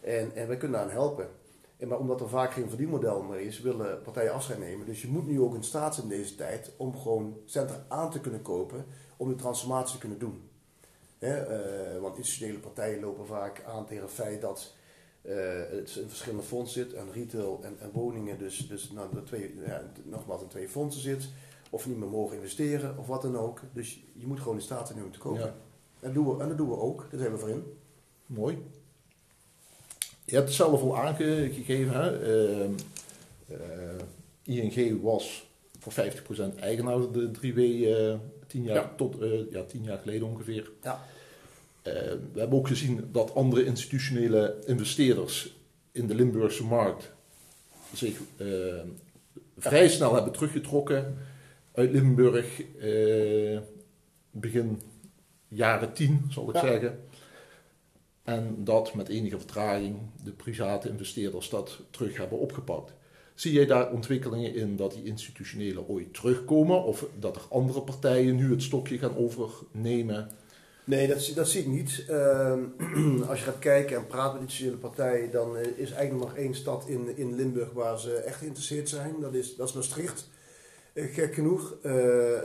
[0.00, 1.28] En, en wij kunnen aan helpen.
[1.82, 4.86] En maar omdat er vaak geen verdienmodel meer is, willen partijen afscheid nemen.
[4.86, 8.10] Dus je moet nu ook in staat zijn in deze tijd om gewoon centra aan
[8.10, 8.84] te kunnen kopen
[9.16, 10.50] om de transformatie te kunnen doen.
[11.18, 11.30] uh,
[12.00, 14.74] want institutionele partijen lopen vaak aan tegen het feit dat
[15.22, 15.34] uh,
[15.70, 19.54] het in verschillende fondsen zit, en retail en, en woningen, dus, dus nou, twee,
[20.02, 21.28] nogmaals in twee fondsen zit,
[21.72, 23.60] of niet meer mogen investeren of wat dan ook.
[23.72, 25.42] Dus je moet gewoon in staat zijn om te kopen.
[25.42, 25.54] En,
[26.00, 27.64] dat doen we, en dat doen we ook, daar zijn we voor in.
[28.26, 28.58] Mooi.
[30.24, 31.92] Je hebt het zelf al aangegeven.
[31.92, 32.20] Hè?
[32.62, 32.70] Uh,
[33.50, 38.14] uh, ING was voor 50% eigenaar de 3W uh,
[38.46, 39.16] 10 jaar, tot,
[39.50, 40.70] ja, 10 jaar geleden ongeveer.
[40.82, 41.00] Ja.
[41.82, 45.56] We hebben ook gezien dat andere institutionele investeerders
[45.92, 47.10] in de Limburgse markt
[47.94, 48.20] zich
[49.58, 51.16] vrij snel hebben teruggetrokken
[51.72, 52.62] uit Limburg
[54.30, 54.80] begin
[55.48, 56.60] jaren 10, zal ik ja.
[56.60, 57.04] zeggen.
[58.22, 62.92] En dat met enige vertraging de private investeerders dat terug hebben opgepakt.
[63.34, 68.36] Zie jij daar ontwikkelingen in dat die institutionele ooit terugkomen of dat er andere partijen
[68.36, 70.30] nu het stokje gaan overnemen?
[70.84, 72.06] Nee, dat, dat zie ik niet.
[72.10, 72.52] Uh,
[73.28, 76.54] als je gaat kijken en praat met institutionele partijen, dan uh, is eigenlijk nog één
[76.54, 79.14] stad in, in Limburg waar ze echt geïnteresseerd zijn.
[79.20, 80.30] Dat is, dat is Maastricht.
[80.94, 81.92] Uh, gek genoeg, uh,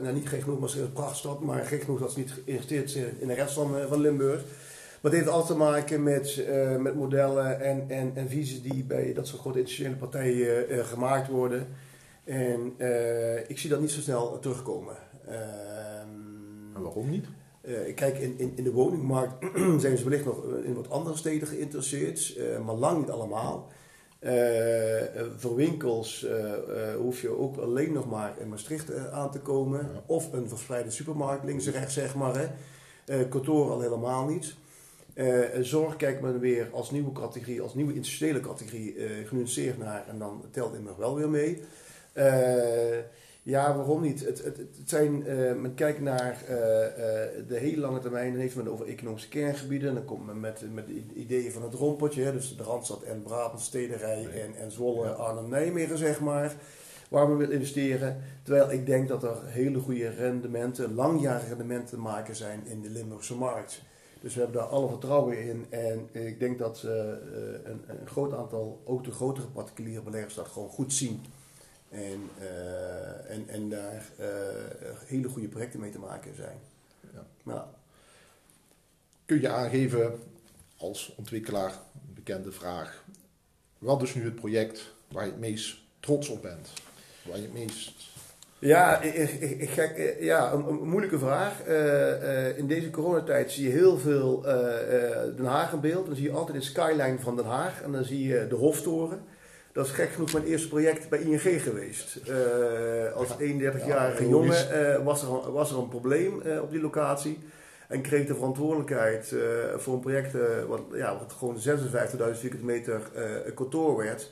[0.01, 2.31] nou niet gek genoeg, maar het is een prachtstad, maar gek genoeg dat ze niet
[2.31, 4.41] geïnteresseerd zijn in de rest van, van Limburg.
[5.01, 8.83] Maar het heeft altijd te maken met, uh, met modellen en, en, en visies die
[8.83, 11.67] bij dat soort grote institutionele partijen uh, gemaakt worden.
[12.23, 12.73] En
[13.47, 14.95] ik zie dat niet zo snel terugkomen.
[15.25, 17.25] Ehm, en waarom niet?
[17.95, 19.45] kijk, in, in, in de woningmarkt
[19.81, 23.71] zijn ze wellicht nog in wat andere steden geïnteresseerd, maar lang niet allemaal.
[25.37, 26.27] Voor winkels
[26.97, 29.89] hoef je ook alleen nog maar in Maastricht aan te komen.
[30.05, 32.35] Of een verspreide supermarkt links en rechts, zeg maar.
[33.05, 33.27] Hè.
[33.27, 34.55] kantoor al helemaal niet.
[35.17, 40.07] Uh, zorg kijkt men weer als nieuwe categorie, als nieuwe institutionele categorie uh, genuanceerd naar
[40.07, 41.61] en dan telt nog wel weer mee.
[42.13, 42.23] Uh,
[43.49, 44.25] ja, waarom niet?
[44.25, 45.23] Het, het, het zijn,
[45.61, 46.43] men kijkt naar
[47.47, 49.93] de hele lange termijn, dan heeft men over economische kerngebieden.
[49.93, 53.61] Dan komt men met, met ideeën van het rompeltje, hè, dus de Randstad en Brabant,
[53.61, 56.55] Stederij en, en Zwolle, Arnhem, Nijmegen, zeg maar.
[57.09, 58.21] Waar men wil investeren.
[58.43, 62.89] Terwijl ik denk dat er hele goede rendementen, langjarige rendementen te maken zijn in de
[62.89, 63.81] Limburgse markt.
[64.21, 65.65] Dus we hebben daar alle vertrouwen in.
[65.69, 66.91] En ik denk dat uh,
[67.63, 71.21] een, een, groot aantal, ook de grotere particuliere beleggers, dat gewoon goed zien.
[71.89, 74.27] En, uh, en, en daar uh,
[75.05, 76.57] hele goede projecten mee te maken zijn.
[77.13, 77.25] Ja.
[77.43, 77.61] Nou.
[79.25, 80.19] Kun je aangeven
[80.77, 83.03] als ontwikkelaar, een bekende vraag,
[83.77, 86.69] wat is nu het project waar je het meest trots op bent?
[87.23, 88.05] Waar je het meest
[88.59, 91.67] ja, ik, ik, ik, ja een, moeilijke vraag.
[91.67, 94.41] Uh, uh, in deze coronatijd zie je heel veel
[95.35, 96.05] Den Haag in beeld.
[96.05, 99.19] Dan zie je altijd de skyline van Den Haag en dan zie je de Hoftoren.
[99.77, 102.19] Dat is gek genoeg mijn eerste project bij ING geweest.
[103.15, 107.39] als 31-jarige ja, jongen was, er, was er een probleem op die locatie.
[107.87, 109.35] En kreeg de verantwoordelijkheid
[109.75, 110.33] voor een project
[110.67, 111.61] wat, ja, wat gewoon 56.000
[112.39, 113.01] vierkante meter
[113.55, 114.31] kantoor werd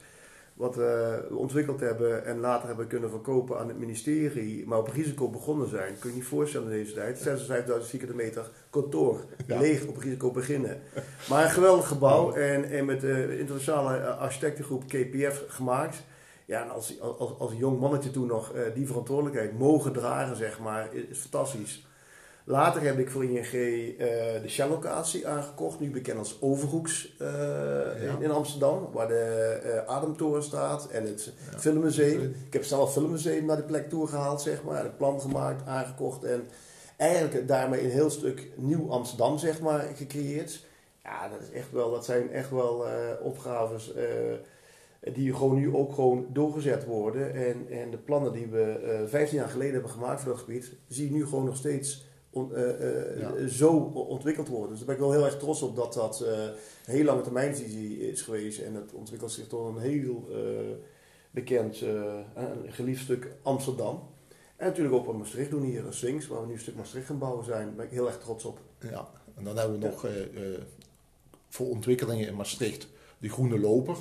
[0.56, 5.30] wat we ontwikkeld hebben en later hebben kunnen verkopen aan het ministerie, maar op risico
[5.30, 6.00] begonnen zijn.
[6.00, 7.18] Kun je je niet voorstellen in deze tijd.
[7.20, 10.82] 56.000 vierkante meter kantoor, leeg op risico beginnen.
[11.30, 16.04] Maar een geweldig gebouw en, en met de internationale architectengroep KPF gemaakt.
[16.46, 20.60] Ja, en als, als, als jong mannetje toen nog uh, die verantwoordelijkheid mogen dragen, zeg
[20.60, 21.88] maar, is fantastisch.
[22.48, 23.98] Later heb ik voor ING uh,
[24.42, 30.44] de Shell-locatie aangekocht, nu bekend als Overhoeks uh, in, in, Amsterdam, waar de uh, Ademtoren
[30.44, 31.60] staat en het ja.
[31.60, 32.36] Filmmuseum.
[32.46, 35.68] Ik heb zelf het Filmmuseum naar die plek toe gehaald, zeg maar, het plan gemaakt,
[35.68, 36.48] aangekocht en
[36.98, 40.66] eigenlijk daarmee een heel stuk nieuw Amsterdam, zeg maar, gecreëerd.
[41.04, 42.86] Ja, dat, is echt wel, dat zijn echt wel
[43.22, 43.94] opgaves
[45.14, 47.34] die gewoon nu ook gewoon doorgezet worden.
[47.34, 51.06] En, en de plannen die we 15 jaar geleden hebben gemaakt voor dat gebied, zie
[51.06, 53.48] je nu gewoon nog steeds on, uh, ja.
[53.48, 54.70] zo ontwikkeld worden.
[54.70, 56.54] Dus daar ben ik wel heel erg trots op dat dat uh, een
[56.86, 58.60] heel lange termijnvisie is geweest.
[58.60, 60.28] En het ontwikkelt zich tot een heel
[61.32, 61.82] bekend
[62.34, 64.04] en geliefd stuk Amsterdam.
[64.56, 67.18] En natuurlijk ook wat Maastricht doen hier, Swings, waar we nu een stuk Maastricht gaan
[67.18, 67.66] bouwen zijn.
[67.66, 68.60] Daar ben ik heel erg trots op.
[68.80, 70.08] Ja, en dan hebben we nog
[71.50, 73.98] voor ontwikkelingen in Maastricht de groene loper.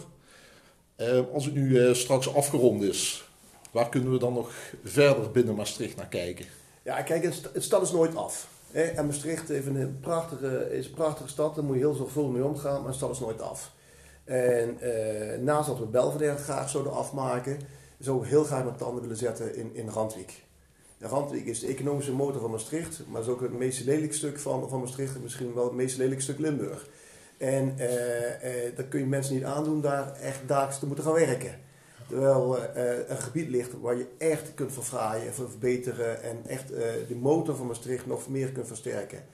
[1.33, 3.29] als het nu straks afgerond is,
[3.71, 4.53] waar kunnen we dan nog
[4.85, 6.47] verder binnen Maastricht naar kijken?
[6.85, 8.49] Ja, kijk, het, stad is nooit af.
[8.73, 12.83] En Maastricht een prachtige, is een prachtige stad, daar moet je heel zorgvuldig mee omgaan,
[12.83, 13.73] maar de stad is nooit af.
[14.25, 17.59] En uh, naast dat we Belvedere graag zouden afmaken,
[17.99, 20.43] zou ik heel graag mijn tanden willen zetten in, in Randwijk.
[20.99, 24.39] De Randwijk is de economische motor van Maastricht, maar is ook het meest lelijk stuk
[24.39, 26.89] van, van Maastricht en misschien wel het meest lelijk stuk Limburg.
[27.39, 31.15] En uh, uh, dat kun je mensen niet aandoen daar echt dagelijks te moeten gaan
[31.15, 31.61] werken.
[32.09, 36.69] Terwijl uh, een gebied ligt waar je echt kunt verfraaien en verbeteren en echt
[37.09, 39.25] de motor van Maastricht nog meer kunt versterken.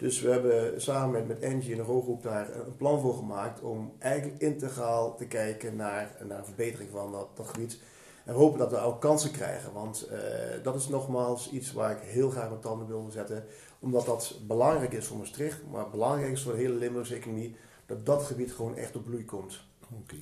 [0.00, 3.60] Dus we hebben samen met, met Engie en de Hooggroep daar een plan voor gemaakt
[3.60, 7.78] om eigenlijk integraal te kijken naar, naar verbetering van dat, dat gebied.
[8.24, 9.72] En hopen dat we ook kansen krijgen.
[9.72, 10.18] Want uh,
[10.62, 13.44] dat is nogmaals iets waar ik heel graag mijn tanden wil zetten.
[13.78, 17.56] Omdat dat belangrijk is voor Maastricht, maar belangrijk is voor de hele Limburgse economie.
[17.86, 19.60] Dat dat gebied gewoon echt op bloei komt.
[20.00, 20.16] Oké.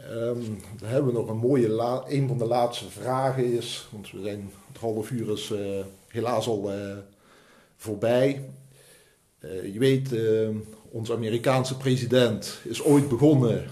[0.00, 1.68] Um, dan hebben we nog een mooie,
[2.08, 6.46] een van de laatste vragen is, want we zijn, het half uur is uh, helaas
[6.46, 6.96] al uh,
[7.76, 8.50] voorbij.
[9.40, 10.14] Uh, je weet,
[10.90, 13.68] onze Amerikaanse president is ooit begonnen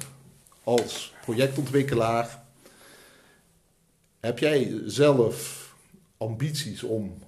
[0.64, 2.44] als projectontwikkelaar.
[4.20, 5.66] Heb jij zelf
[6.16, 7.18] ambities om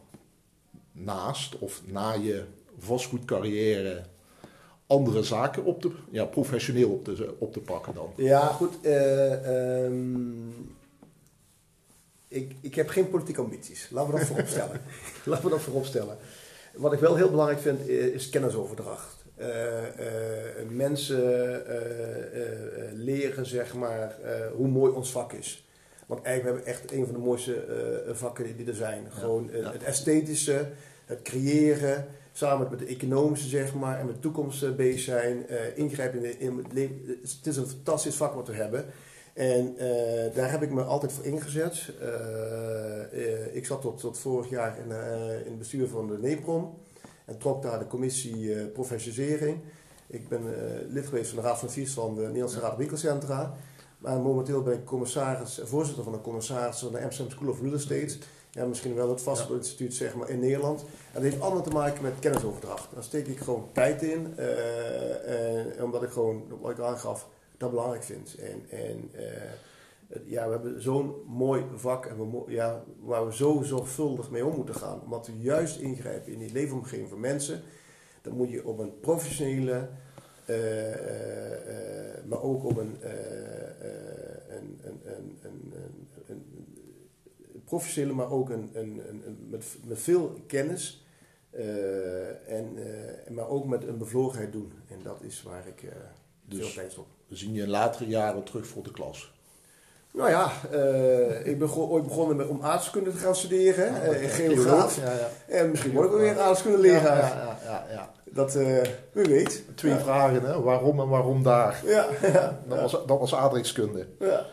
[0.92, 2.44] naast of na je
[2.78, 4.04] vastgoedcarrière
[4.88, 8.12] andere zaken op te, ja, professioneel op te, op te pakken dan?
[8.16, 8.74] Ja, goed.
[8.82, 10.76] Uh, um,
[12.28, 13.88] ik, ik heb geen politieke ambities.
[13.90, 14.80] Laten we dat voorop stellen.
[15.24, 16.16] Laten we dat voorop stellen.
[16.74, 19.16] Wat ik wel heel belangrijk vind is kennisoverdracht.
[19.38, 21.62] Uh, uh, mensen
[22.94, 24.16] leren zeg maar
[24.56, 25.66] hoe mooi ons vak is.
[26.06, 27.64] Want eigenlijk hebben we echt een van de mooiste
[28.12, 29.06] vakken die er zijn.
[29.10, 29.72] Gewoon ja.
[29.72, 30.66] het esthetische,
[31.04, 32.06] het creëren,
[32.38, 36.40] samen met de economische zeg maar, en met de toekomst bezig zijn, uh, ingrijpen in,
[36.40, 36.96] in, het leven.
[37.06, 38.84] Het is een fantastisch vak wat we hebben.
[39.34, 41.92] En uh, daar heb ik me altijd voor ingezet.
[42.02, 44.90] Uh, ik zat tot, tot vorig jaar in,
[45.44, 46.78] in het bestuur van de NEPROM
[47.24, 49.58] en trok daar de commissie professionalisering.
[50.06, 50.42] Ik ben
[50.88, 53.54] lid geweest van de Raad van Advies van de Nederlandse Raad Winkelcentra.
[53.98, 57.74] Maar momenteel ben ik commissaris, voorzitter van de commissaris van de Amsterdam School of Real
[57.74, 58.18] Estate
[58.50, 60.80] ja, misschien wel het vastgoedinstituut zeg maar, in Nederland.
[60.80, 62.94] En dat heeft allemaal te maken met kennisoverdracht.
[62.94, 68.02] Daar steek ik gewoon tijd in, uh, omdat ik gewoon, wat ik aangaf, dat belangrijk
[68.02, 68.34] vind.
[68.38, 69.22] En, en uh,
[70.26, 74.56] ja, we hebben zo'n mooi vak en we, ja, waar we zo zorgvuldig mee om
[74.56, 75.00] moeten gaan.
[75.04, 77.62] Omdat we juist ingrijpen in die leefomgeving van mensen.
[78.22, 79.88] Dan moet je op een professionele,
[82.24, 82.96] maar ook op een,
[86.26, 86.48] een
[87.68, 91.06] professionele, maar ook een, een, een, met, met veel kennis.
[91.50, 94.72] Uh, en, uh, maar ook met een bevlogenheid doen.
[94.88, 95.90] En dat is waar ik uh,
[96.44, 97.06] dus veel tijd op.
[97.26, 99.32] We zien je in latere jaren terug voor de klas.
[100.10, 100.50] Nou ja,
[101.44, 104.96] ik ben ooit begonnen met, om aardrijkskunde te gaan studeren, ja, uh, geograaf.
[104.96, 105.28] Ja, ja.
[105.46, 107.18] En misschien word ik wel weer aardrijkskunde leraar.
[107.18, 108.52] Ja, ja, ja, Dat,
[109.12, 109.64] wie weet.
[109.74, 110.62] Twee vragen, hè?
[110.62, 111.82] waarom en waarom daar.
[111.84, 112.06] Ja,
[112.68, 114.06] Dat, was, dat was aardrijkskunde.
[114.18, 114.46] Ja.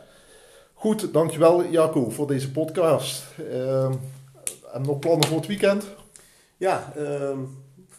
[0.78, 3.24] Goed, dankjewel Jaco voor deze podcast.
[3.40, 3.86] Uh,
[4.74, 5.86] en nog plannen voor het weekend?
[6.58, 7.30] Ja, uh,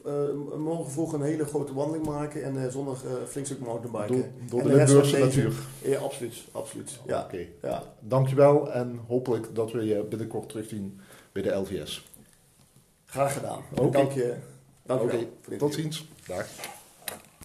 [0.06, 4.32] uh, morgen vroeg een hele grote wandeling maken en uh, zondag uh, flink stuk mountainbiken.
[4.48, 5.52] Door, door de Limburgse natuur?
[5.82, 6.44] Ja, absoluut.
[6.52, 7.00] absoluut.
[7.06, 7.18] Ja.
[7.18, 7.52] Oké, okay.
[7.62, 7.82] ja.
[8.00, 11.00] dankjewel en hopelijk dat we je binnenkort terugzien
[11.32, 12.10] bij de LVS.
[13.04, 13.62] Graag gedaan.
[13.74, 13.90] Okay.
[13.90, 14.34] Dank je.
[14.82, 15.58] Dank je okay.
[15.58, 16.08] Tot ziens.
[16.26, 16.46] Dag.